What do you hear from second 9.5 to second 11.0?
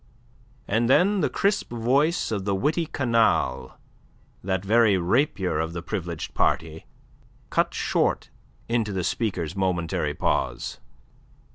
momentary pause.